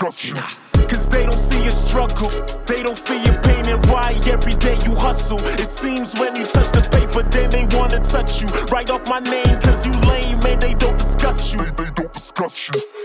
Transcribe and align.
Cause 0.00 1.08
they 1.08 1.26
don't 1.26 1.38
see 1.38 1.62
your 1.62 1.70
struggle, 1.70 2.30
they 2.64 2.82
don't 2.82 2.96
feel 2.96 3.22
your 3.22 3.38
pain 3.42 3.66
and 3.66 3.84
why 3.86 4.18
every 4.30 4.54
day 4.54 4.78
you 4.86 4.94
hustle. 4.94 5.38
It 5.38 5.66
seems 5.66 6.18
when 6.18 6.34
you 6.36 6.46
touch 6.46 6.72
the 6.72 6.80
paper, 6.90 7.22
then 7.28 7.50
they 7.50 7.66
wanna 7.76 8.00
touch 8.00 8.40
you. 8.40 8.48
Write 8.72 8.88
off 8.88 9.06
my 9.06 9.20
name, 9.20 9.60
cause 9.60 9.84
you 9.84 9.92
lame 10.08 10.40
and 10.46 10.62
they 10.62 10.72
don't 10.72 10.96
discuss 10.96 11.52
you. 11.52 11.58
They, 11.58 11.84
they 11.84 11.90
don't 11.90 12.12
discuss 12.14 12.68
you. 12.68 12.99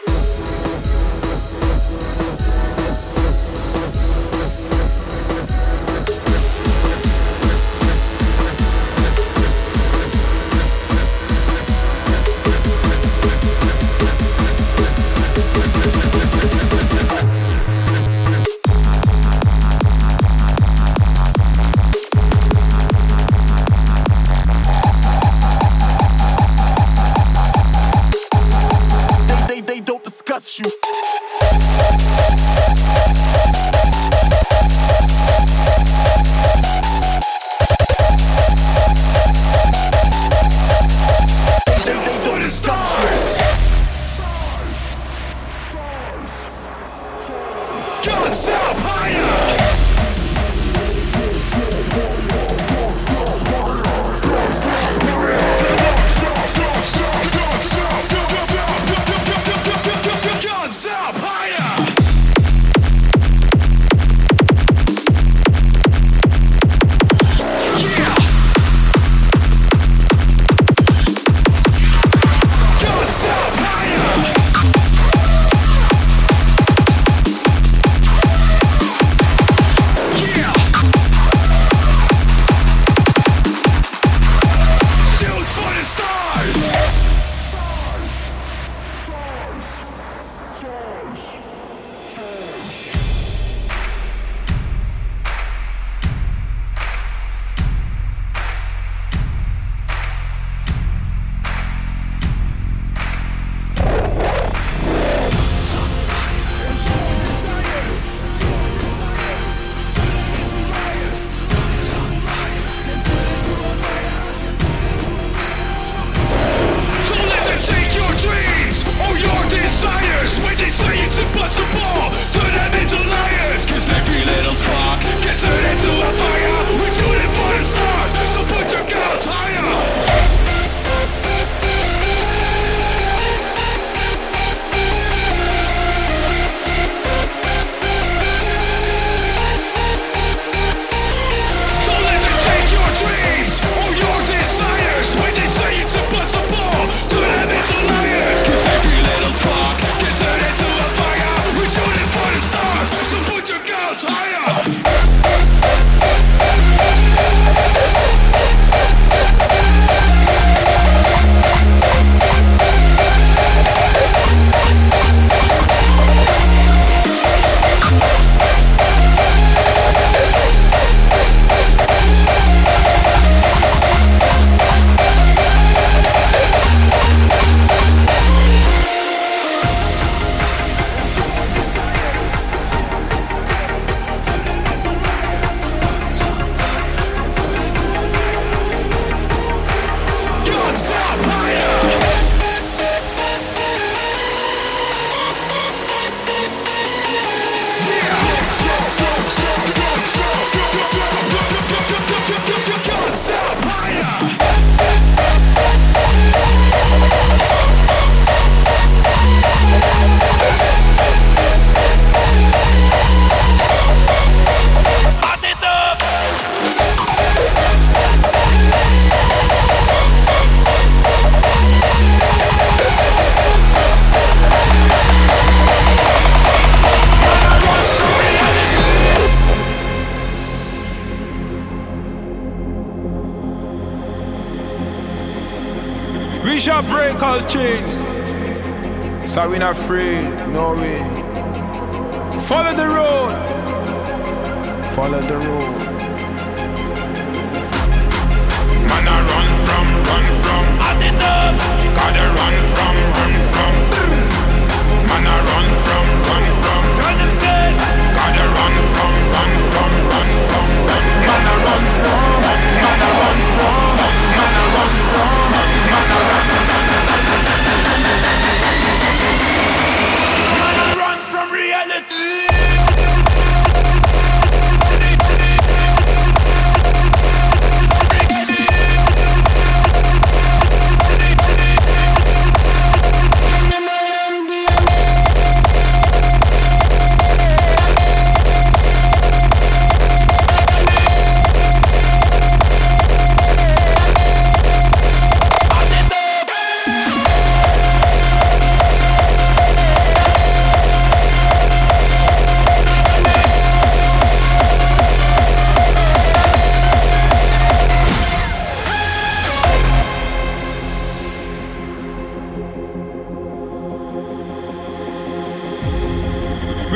free. 239.75 240.15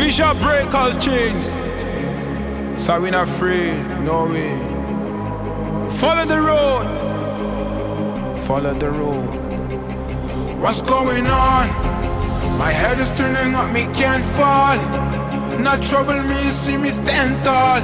We 0.10 0.14
shall 0.14 0.34
break 0.40 0.74
all 0.74 0.92
chains. 0.94 1.50
So 2.74 3.00
we're 3.00 3.12
not 3.12 3.28
afraid, 3.28 3.78
no 4.02 4.26
way. 4.26 4.58
Follow 6.02 6.26
the 6.26 6.42
road, 6.50 6.86
follow 8.40 8.74
the 8.74 8.90
road. 8.90 9.30
What's 10.60 10.82
going 10.82 11.28
on? 11.28 11.68
My 12.58 12.72
head 12.72 12.98
is 12.98 13.12
turning 13.20 13.54
up, 13.54 13.72
me 13.72 13.84
can't 13.94 14.26
fall. 14.34 14.78
Not 15.60 15.84
trouble 15.84 16.24
me, 16.24 16.42
see 16.54 16.78
me 16.78 16.90
stand 16.90 17.32
tall. 17.46 17.82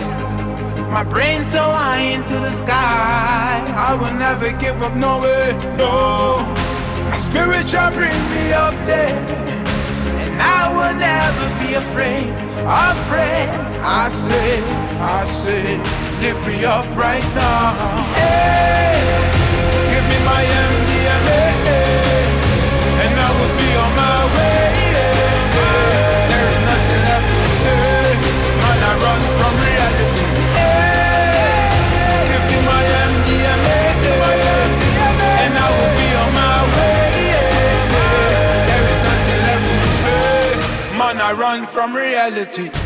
My 0.90 1.04
brain 1.04 1.46
so 1.46 1.62
high 1.62 2.06
into 2.16 2.40
the 2.40 2.50
sky. 2.50 3.54
I 3.88 3.94
will 4.02 4.18
never 4.18 4.50
give 4.60 4.82
up, 4.82 4.96
no 4.96 5.22
way, 5.22 5.54
no. 5.78 6.42
My 7.08 7.18
spirit 7.18 7.68
shall 7.70 7.92
bring 7.92 8.18
me 8.34 8.52
up 8.52 8.74
there. 8.88 9.55
Never 11.26 11.50
be 11.58 11.74
afraid, 11.74 12.30
afraid. 12.94 13.50
I 13.82 14.10
say, 14.10 14.62
I 15.02 15.26
say, 15.26 15.66
lift 16.22 16.40
me 16.46 16.64
up 16.64 16.86
right 16.96 17.26
now. 17.34 17.74
Hey, 18.14 19.02
give 19.90 20.06
me 20.12 20.18
my 20.24 20.44
MDMA, 20.70 21.46
and 23.04 23.14
I 23.26 23.30
will 23.38 23.54
be 23.58 23.70
on 23.84 23.92
my 23.98 24.20
way. 24.38 24.75
I 41.28 41.34
run 41.34 41.66
from 41.66 41.96
reality. 41.96 42.85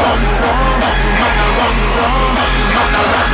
Run 0.00 0.22
from, 0.36 0.80
man, 0.80 1.36
I 1.38 1.48
run 1.58 1.76
from, 1.92 2.34
man, 2.74 2.94
I 2.94 3.04
run. 3.12 3.31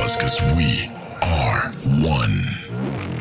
Us 0.00 0.16
cause 0.16 0.40
we 0.56 0.90
are 1.22 1.72
one. 2.02 3.13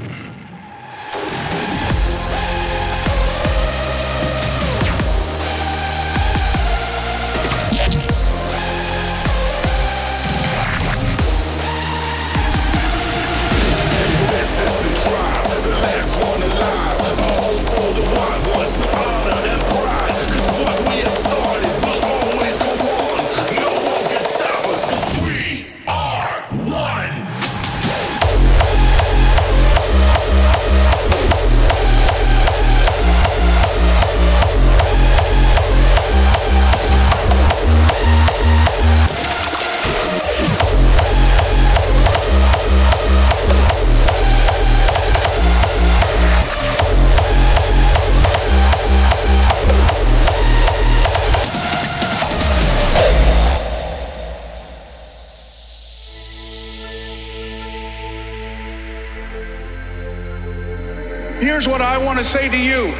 To 62.23 62.29
say 62.29 62.47
to 62.47 62.57
you 62.57 62.91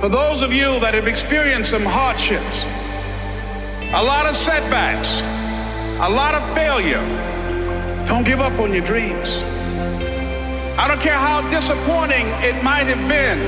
for 0.00 0.08
those 0.08 0.40
of 0.40 0.50
you 0.50 0.80
that 0.80 0.94
have 0.94 1.06
experienced 1.06 1.70
some 1.70 1.84
hardships, 1.84 2.64
a 3.92 4.02
lot 4.02 4.24
of 4.24 4.34
setbacks, 4.34 5.20
a 6.00 6.08
lot 6.08 6.34
of 6.34 6.42
failure, 6.56 7.04
don't 8.06 8.24
give 8.24 8.40
up 8.40 8.58
on 8.60 8.72
your 8.72 8.84
dreams. 8.84 9.36
I 10.80 10.88
don't 10.88 11.00
care 11.02 11.18
how 11.18 11.42
disappointing 11.50 12.24
it 12.40 12.64
might 12.64 12.86
have 12.86 13.04
been 13.10 13.38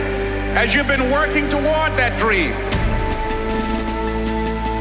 as 0.59 0.75
you've 0.75 0.89
been 0.89 1.11
working 1.11 1.49
toward 1.49 1.97
that 1.97 2.19
dream. 2.21 2.53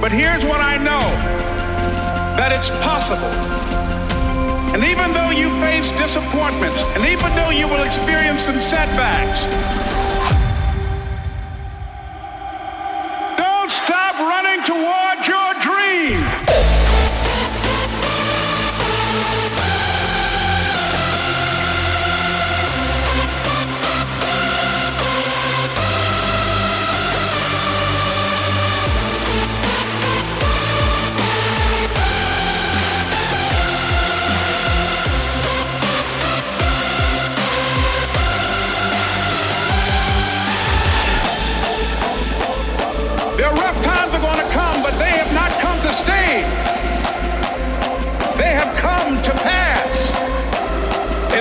But 0.02 0.12
here's 0.12 0.44
what 0.44 0.60
I 0.60 0.76
know, 0.76 1.08
that 2.36 2.52
it's 2.52 2.70
possible. 2.84 3.91
And 4.74 4.86
even 4.86 5.12
though 5.12 5.32
you 5.32 5.50
face 5.60 5.92
disappointments, 6.00 6.82
and 6.96 7.04
even 7.06 7.36
though 7.36 7.52
you 7.52 7.68
will 7.68 7.84
experience 7.84 8.44
some 8.44 8.56
setbacks, 8.56 9.44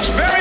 It's 0.00 0.08
very 0.08 0.39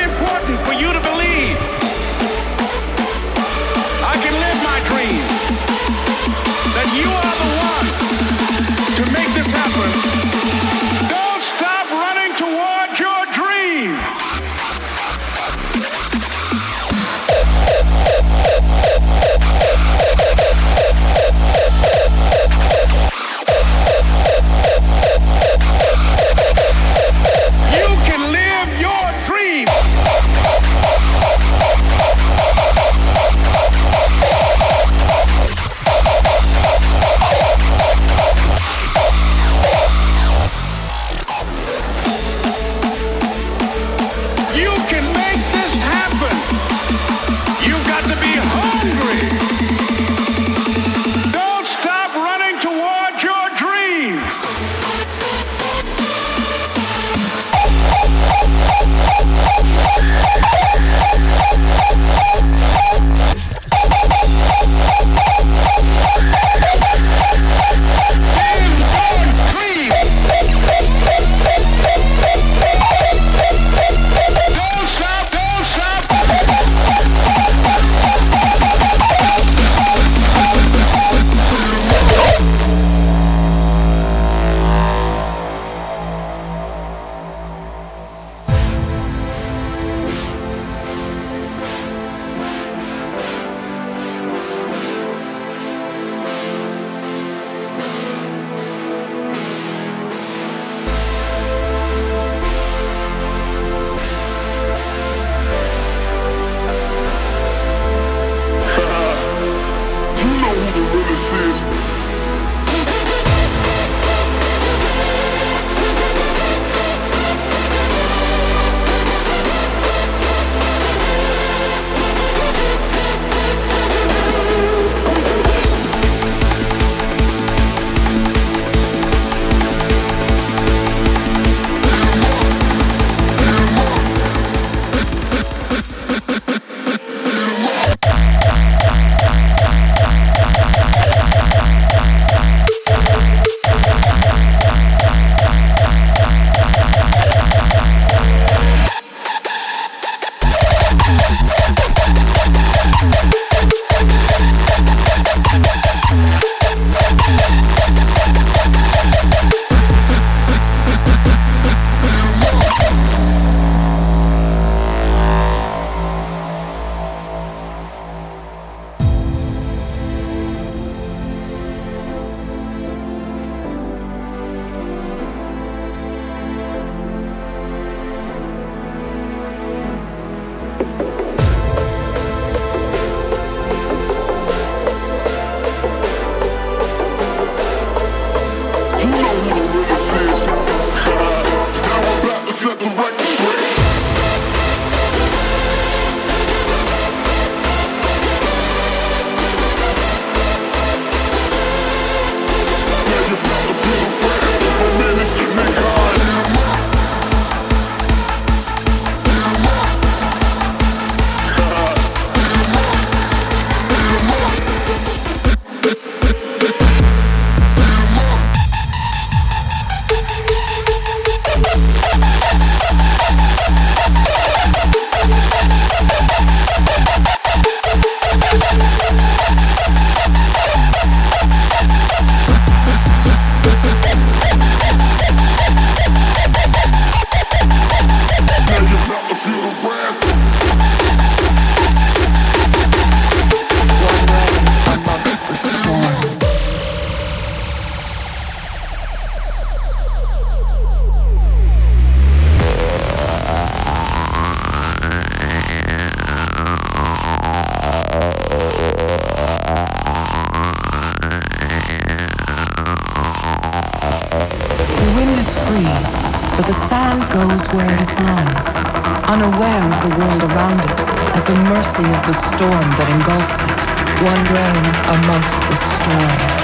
storm 272.56 272.90
that 272.98 273.08
engulfs 273.14 273.62
it, 273.62 273.80
one 274.26 274.42
grain 274.50 274.84
amongst 275.14 275.60
the 275.68 275.76
storm. 275.76 276.59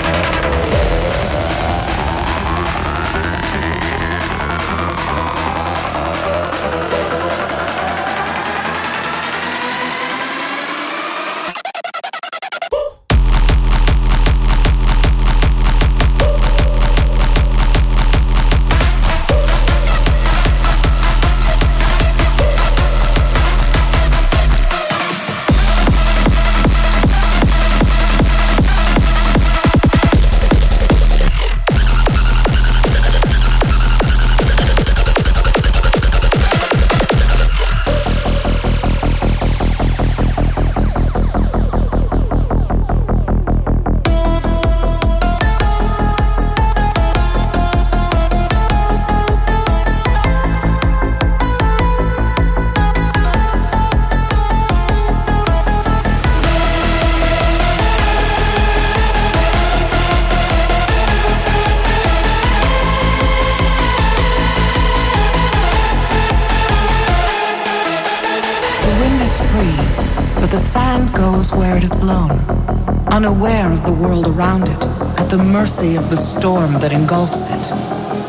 Mercy 75.66 75.96
of 75.96 76.08
the 76.10 76.16
storm 76.16 76.74
that 76.74 76.92
engulfs 76.92 77.50
it. 77.50 77.66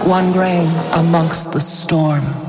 One 0.08 0.32
grain 0.32 0.68
amongst 0.94 1.52
the 1.52 1.60
storm. 1.60 2.47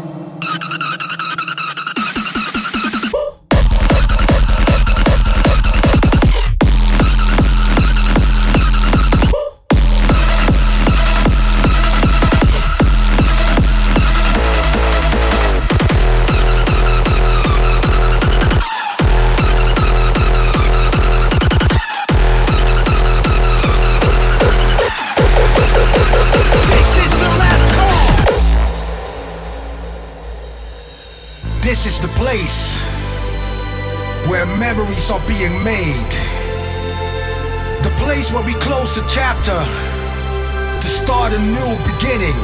Are 35.10 35.28
being 35.28 35.62
made. 35.62 36.12
The 37.84 37.92
place 38.02 38.32
where 38.32 38.44
we 38.44 38.52
close 38.54 38.96
a 38.98 39.04
chapter 39.08 39.56
to 40.80 40.86
start 40.86 41.32
a 41.32 41.38
new 41.38 41.72
beginning. 41.86 42.36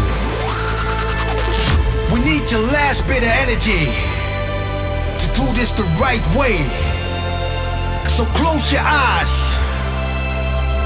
We 2.13 2.21
need 2.25 2.49
your 2.49 2.63
last 2.71 3.07
bit 3.09 3.23
of 3.25 3.35
energy 3.45 3.91
to 5.19 5.27
do 5.35 5.53
this 5.53 5.73
the 5.73 5.83
right 5.99 6.25
way. 6.39 6.63
So 8.09 8.25
close 8.39 8.73
your 8.73 8.83
eyes 8.85 9.57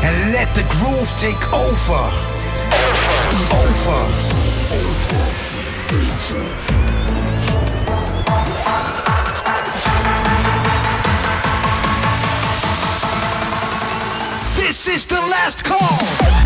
and 0.03 0.33
let 0.33 0.49
the 0.55 0.65
groove 0.73 1.11
take 1.21 1.53
over. 1.53 2.03
Over. 3.53 4.09
Over. 4.73 5.19
over. 5.93 6.78
This 14.89 15.03
is 15.03 15.05
the 15.05 15.21
last 15.21 15.65
call. 15.65 16.38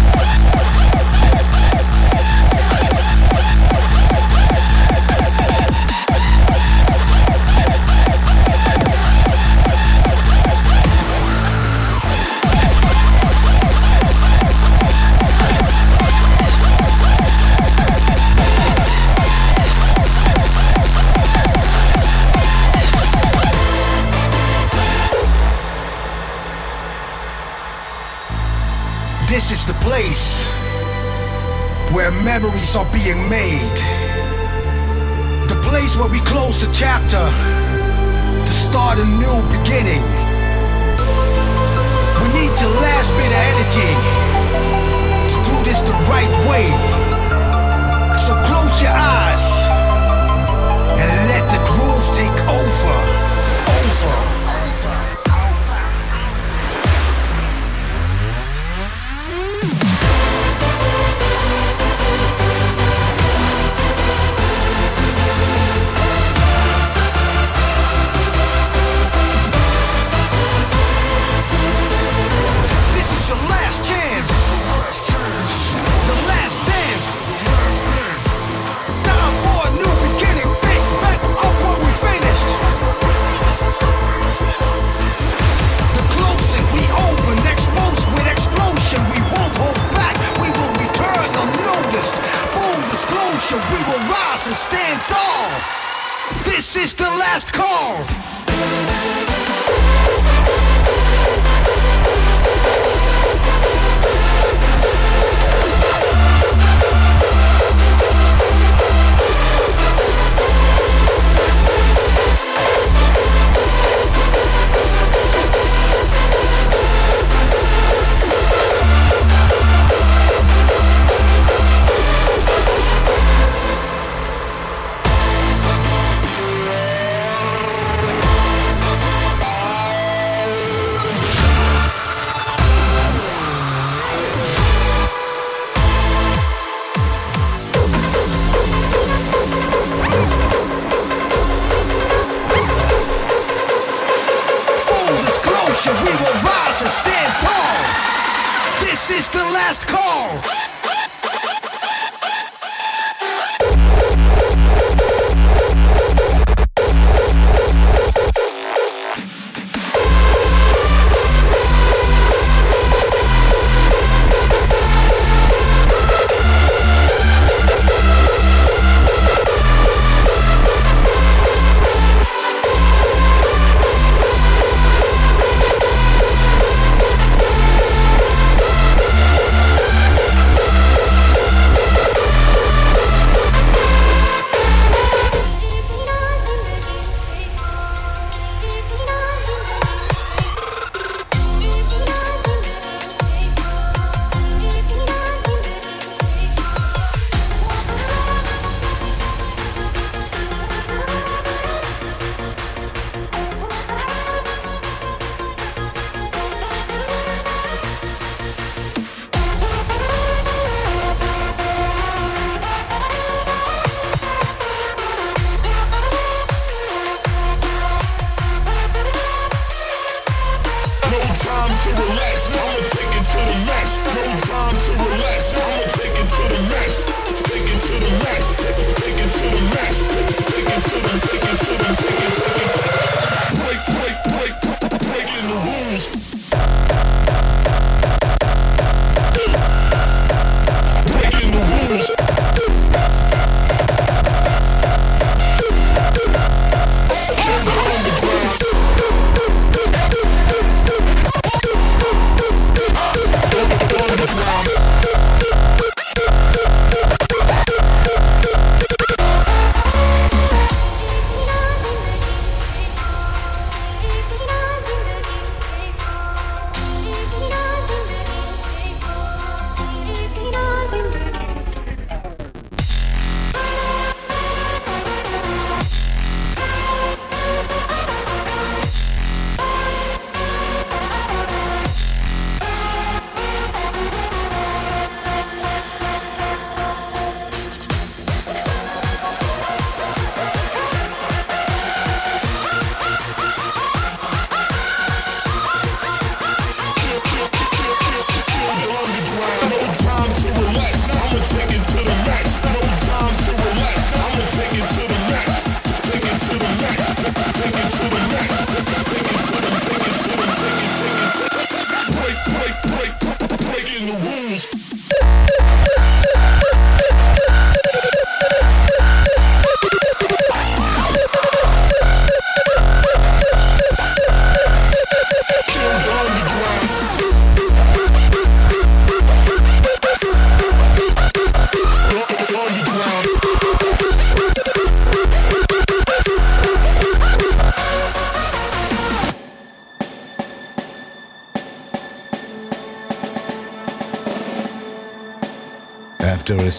Place 29.93 30.51
where 31.93 32.11
memories 32.25 32.75
are 32.75 32.91
being 32.95 33.29
made. 33.29 33.77
The 35.53 35.59
place 35.69 35.99
where 35.99 36.09
we 36.09 36.19
close 36.21 36.63
a 36.63 36.71
chapter 36.73 37.25
to 38.47 38.53
start 38.67 38.97
a 38.99 39.05
new 39.05 39.39
beginning. 39.53 40.05
We 42.21 42.27
need 42.39 42.53
your 42.63 42.73
last 42.87 43.11
bit 43.21 43.33
of 43.37 43.45
energy 43.53 43.93
to 45.31 45.37
do 45.49 45.57
this 45.69 45.81
the 45.81 45.97
right 46.09 46.35
way. 46.49 46.69
So 48.17 48.33
close 48.49 48.81
your 48.81 48.97
eyes 48.97 49.47
and 51.01 51.11
let 51.33 51.45
the 51.53 51.61
groove 51.69 52.07
take 52.17 52.39
over. 52.49 52.97
Over. 53.77 54.42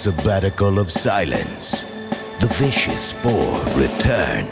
Sabbatical 0.03 0.79
of 0.79 0.91
silence, 0.91 1.83
the 2.41 2.47
Vicious 2.59 3.13
Four 3.13 3.63
return. 3.73 4.45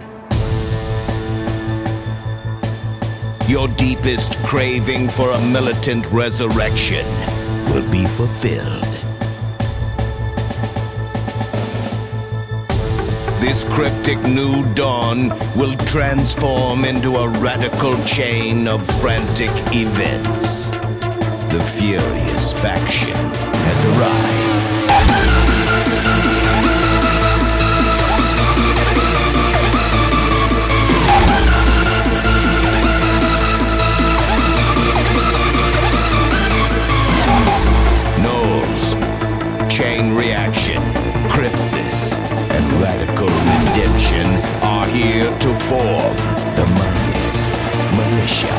Your 3.49 3.67
deepest 3.67 4.37
craving 4.43 5.09
for 5.09 5.29
a 5.31 5.41
militant 5.41 6.05
resurrection 6.05 7.05
will 7.65 7.85
be 7.91 8.05
fulfilled. 8.05 8.85
This 13.41 13.65
cryptic 13.65 14.19
new 14.19 14.63
dawn 14.73 15.37
will 15.57 15.75
transform 15.79 16.85
into 16.85 17.17
a 17.17 17.27
radical 17.27 18.01
chain 18.05 18.69
of 18.69 18.87
frantic 19.01 19.51
events. 19.73 20.69
The 21.51 21.61
Furious 21.75 22.53
faction 22.53 23.17
has 23.67 23.85
arrived. 23.97 24.50
Chain 39.71 40.13
Reaction, 40.13 40.81
Crypsis, 41.31 42.13
and 42.51 42.81
Radical 42.81 43.29
Redemption 43.29 44.27
are 44.61 44.85
here 44.85 45.31
to 45.39 45.55
form 45.61 46.15
the 46.55 46.65
Minus 46.77 47.49
Militia. 47.95 48.53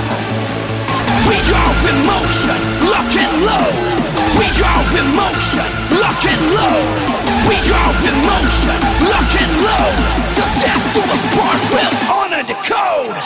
We 1.28 1.36
go 1.52 1.64
in 1.90 2.06
motion, 2.06 2.90
lock 2.90 3.14
and 3.14 3.46
load. 3.46 4.01
We 4.42 4.48
go 4.58 4.74
in 4.98 5.06
motion, 5.14 5.62
lock 6.02 6.18
and 6.26 6.42
load. 6.58 6.98
We 7.46 7.54
go 7.62 7.82
in 8.10 8.16
motion, 8.26 8.74
lock 9.06 9.30
and 9.38 9.52
load. 9.62 9.94
Till 10.34 10.50
death 10.58 10.82
do 10.94 11.02
us 11.14 11.22
part, 11.30 11.62
we'll 11.70 11.94
honor 12.10 12.42
the 12.42 12.58
code. 12.66 13.18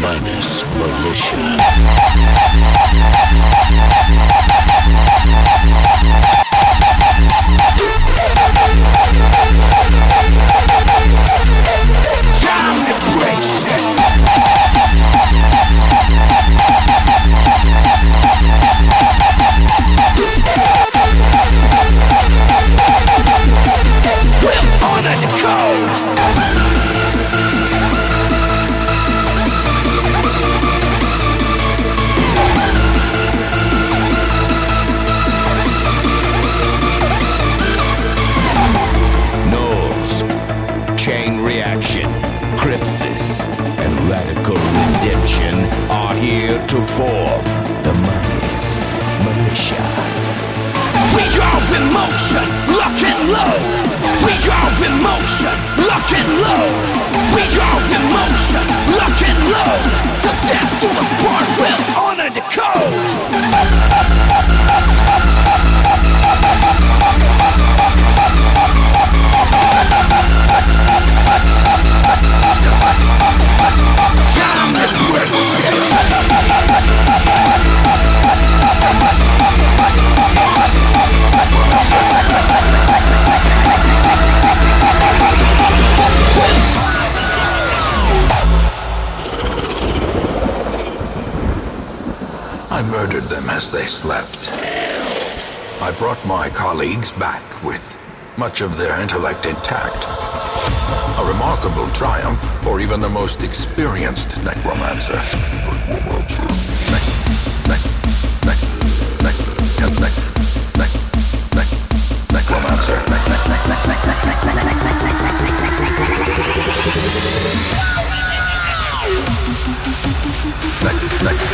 Minus 0.00 0.64
Militia. 0.78 1.52
them 93.28 93.50
as 93.50 93.70
they 93.70 93.82
slept. 93.82 94.48
I 95.82 95.94
brought 95.98 96.24
my 96.26 96.48
colleagues 96.50 97.12
back 97.12 97.42
with 97.64 97.98
much 98.36 98.60
of 98.60 98.76
their 98.76 99.00
intellect 99.00 99.46
intact. 99.46 100.04
A 101.18 101.24
remarkable 101.26 101.88
triumph 101.90 102.40
for 102.62 102.80
even 102.80 103.00
the 103.00 103.08
most 103.08 103.42
experienced 103.42 104.36
necromancer. 104.44 105.16
Necromancer. 112.32 113.02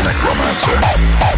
Necromancer. 0.04 1.31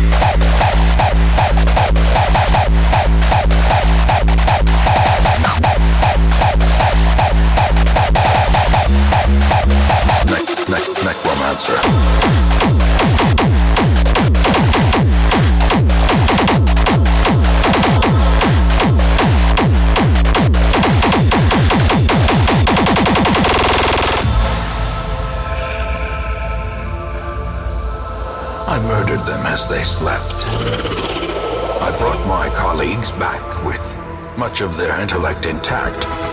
much 34.44 34.60
of 34.60 34.76
their 34.76 35.00
intellect 35.00 35.46
intact. 35.46 36.23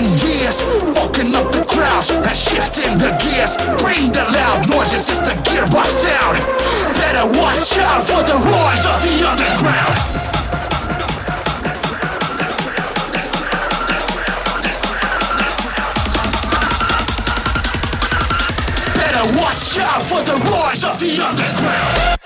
10 0.00 0.12
years. 0.26 0.62
Fucking 0.96 1.34
up 1.34 1.52
the 1.52 1.64
crowds 1.68 2.10
and 2.10 2.36
shifting 2.36 2.96
the 2.96 3.10
gears. 3.20 3.56
Bring 3.82 4.10
the 4.12 4.24
loud 4.32 4.68
noises, 4.68 5.08
it's 5.08 5.20
the 5.20 5.34
gearbox 5.44 5.88
sound. 6.04 6.38
Better 6.94 7.26
watch 7.38 7.76
out 7.78 8.02
for 8.04 8.22
the 8.24 8.38
roars 8.48 8.84
of 8.86 8.98
the 9.04 9.14
underground. 9.30 9.96
Better 18.94 19.38
Watch 19.38 19.78
out 19.78 20.02
for 20.02 20.22
the 20.22 20.36
roars 20.50 20.82
of 20.82 20.98
the 20.98 21.20
underground! 21.20 22.19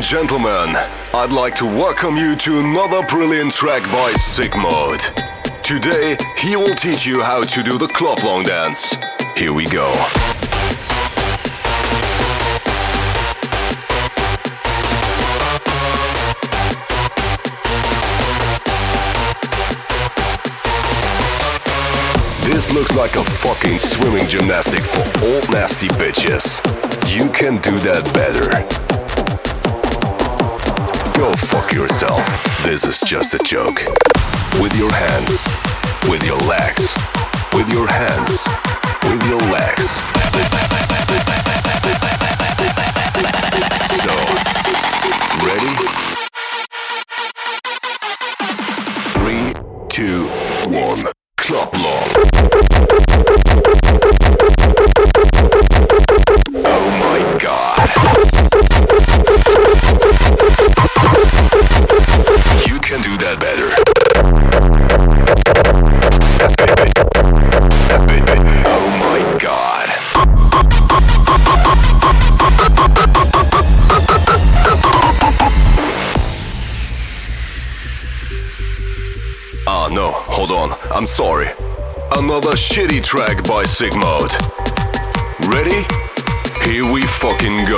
Gentlemen, 0.00 0.74
I'd 1.14 1.32
like 1.32 1.54
to 1.56 1.66
welcome 1.66 2.16
you 2.16 2.34
to 2.36 2.60
another 2.60 3.06
brilliant 3.06 3.52
track 3.52 3.82
by 3.84 4.12
Sickmode. 4.14 5.00
Today, 5.62 6.16
he 6.38 6.56
will 6.56 6.74
teach 6.74 7.06
you 7.06 7.22
how 7.22 7.42
to 7.42 7.62
do 7.62 7.78
the 7.78 7.86
Klaplongen 7.86 8.46
dance. 8.46 8.96
Here 9.36 9.52
we 9.52 9.66
go. 9.66 9.90
This 22.44 22.72
looks 22.74 22.94
like 22.96 23.14
a 23.14 23.24
fucking 23.24 23.78
swimming 23.78 24.26
gymnastic 24.26 24.82
for 24.82 25.24
old 25.24 25.50
nasty 25.50 25.88
bitches. 25.88 26.60
You 27.14 27.30
can 27.30 27.58
do 27.62 27.78
that 27.78 28.04
better. 28.12 29.01
Fuck 31.52 31.74
yourself. 31.74 32.62
This 32.62 32.84
is 32.84 32.98
just 33.00 33.34
a 33.34 33.38
joke. 33.40 33.84
With 34.58 34.74
your 34.74 34.90
hands, 34.90 35.46
with 36.08 36.24
your 36.24 36.38
legs, 36.48 36.96
with 37.52 37.70
your 37.70 37.86
hands, 37.86 38.48
with 39.04 39.22
your 39.28 39.38
legs. 39.52 40.21
Track 83.12 83.44
by 83.44 83.62
Sickmode. 83.64 84.32
Ready? 85.52 85.84
Here 86.64 86.90
we 86.90 87.02
fucking 87.02 87.66
go. 87.66 87.76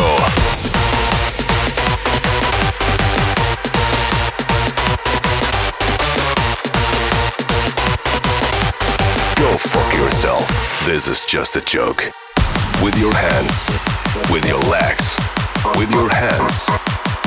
Go 9.35 9.59
fuck 9.59 9.95
yourself. 9.97 10.47
This 10.87 11.09
is 11.09 11.25
just 11.25 11.57
a 11.57 11.61
joke. 11.63 12.13
With 12.81 12.97
your 13.01 13.13
hands, 13.13 13.69
with 14.31 14.47
your 14.47 14.61
legs, 14.71 15.19
with 15.77 15.91
your 15.91 16.09
hands, 16.15 16.69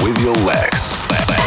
with 0.01 0.17
your 0.23 0.35
legs. 0.45 1.46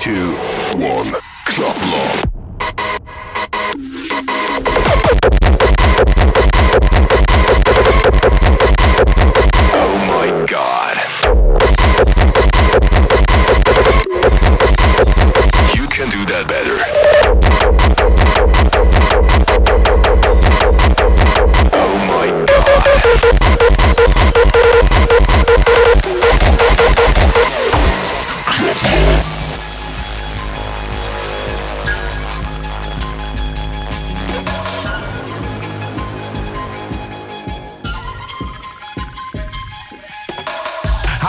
Two, 0.00 0.32
one. 0.78 1.12
Clock 1.44 1.76
lock. 1.76 2.29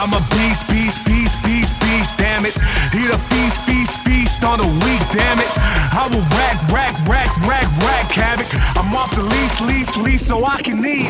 I'm 0.02 0.12
a 0.14 0.20
beast, 0.34 0.68
beast, 0.68 1.04
beast, 1.04 1.40
beast, 1.44 1.78
beast, 1.78 2.18
damn 2.18 2.44
it. 2.44 2.56
Eat 2.92 3.08
a 3.08 3.18
feast, 3.30 3.60
feast, 3.60 4.00
feast 4.00 4.42
on 4.42 4.58
a 4.58 4.66
week, 4.66 5.00
damn 5.12 5.38
it. 5.38 5.46
I 5.56 6.08
will 6.10 6.22
rack, 6.34 6.58
rack, 6.72 6.98
rack, 7.06 7.30
rack, 7.46 7.70
rack 7.78 8.10
havoc. 8.10 8.48
I'm 8.76 8.92
off 8.96 9.14
the 9.14 9.22
lease, 9.22 9.60
lease, 9.60 9.96
lease 9.96 10.26
so 10.26 10.44
I 10.44 10.60
can 10.60 10.84
eat. 10.84 11.06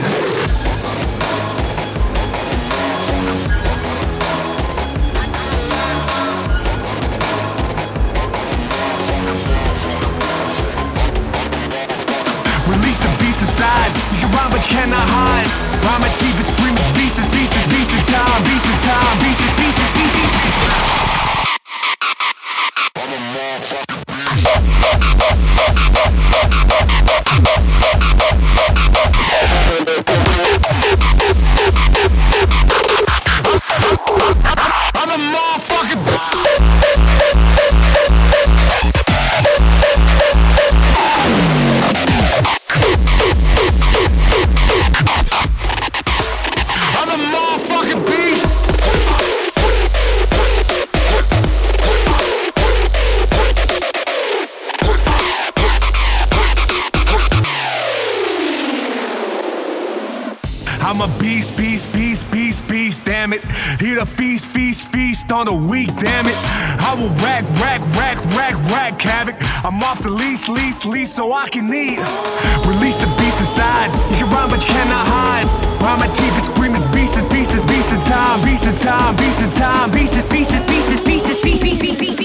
You 13.42 13.48
can 13.48 14.30
rhyme, 14.38 14.52
but 14.52 14.62
you 14.62 14.70
cannot 14.70 15.10
hide. 15.10 15.50
Rhyme 15.82 16.00
my 16.00 16.08
teeth 16.14 16.38
and 16.38 16.46
scream, 16.46 16.76
beast, 16.94 17.18
beast, 17.34 17.50
beast 17.74 17.90
in 17.90 18.02
time, 18.14 18.42
beast 18.44 18.66
in 18.70 18.78
time, 18.86 19.18
beast, 19.18 19.40
beast, 19.58 19.78
beast, 19.96 20.14
beast. 20.14 20.32
Eat 63.80 63.96
a 63.96 64.04
feast, 64.04 64.46
feast, 64.48 64.88
feast 64.88 65.32
on 65.32 65.46
the 65.46 65.52
week, 65.52 65.88
damn 65.96 66.26
it. 66.26 66.36
I 66.82 66.94
will 66.94 67.08
rack, 67.24 67.44
rack, 67.58 67.80
rack, 67.96 68.18
rack, 68.36 68.54
rack 68.70 69.00
havoc. 69.00 69.36
I'm 69.64 69.82
off 69.82 70.02
the 70.02 70.10
lease, 70.10 70.48
lease, 70.48 70.84
lease 70.84 71.14
so 71.14 71.32
I 71.32 71.48
can 71.48 71.72
eat. 71.72 71.98
Release 72.68 72.98
the 72.98 73.08
beast 73.18 73.38
inside. 73.40 73.88
You 74.10 74.16
can 74.16 74.30
run, 74.30 74.50
but 74.50 74.60
you 74.60 74.68
cannot 74.68 75.08
hide. 75.08 75.46
Rhyme 75.80 76.00
my 76.00 76.06
teeth 76.14 76.36
and 76.36 76.44
scream, 76.44 76.74
it's 76.76 76.84
beast, 76.94 77.14
beast, 77.30 77.52
beast 77.66 77.92
in 77.92 78.00
time, 78.00 78.44
beast 78.44 78.64
in 78.64 78.76
time, 78.76 79.16
beast 79.16 79.40
in 79.40 79.50
time, 79.58 79.90
beast, 79.90 80.14
it's 80.14 80.28
beast, 80.28 80.50
it's 80.52 80.66
beast, 80.68 80.88
it's 80.90 81.02
beast, 81.02 81.26
it's 81.26 81.40
beast, 81.42 81.62
beast, 81.62 81.80
beast, 81.80 81.98
beast, 81.98 82.18
beast, 82.18 82.21